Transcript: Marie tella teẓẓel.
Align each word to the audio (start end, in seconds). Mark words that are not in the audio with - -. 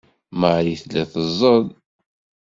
Marie 0.39 0.77
tella 0.81 1.03
teẓẓel. 1.13 1.65